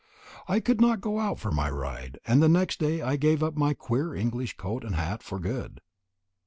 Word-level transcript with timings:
I 0.47 0.59
could 0.59 0.81
not 0.81 0.99
go 0.99 1.19
out 1.19 1.37
for 1.37 1.51
my 1.51 1.69
ride, 1.69 2.17
and 2.25 2.41
the 2.41 2.49
next 2.49 2.79
day 2.79 3.03
I 3.03 3.17
gave 3.17 3.43
up 3.43 3.55
my 3.55 3.75
queer 3.75 4.15
English 4.15 4.57
coat 4.57 4.83
and 4.83 4.95
hat 4.95 5.21
for 5.21 5.39
good. 5.39 5.79